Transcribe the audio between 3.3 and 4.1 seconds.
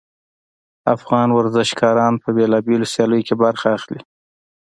برخه اخلي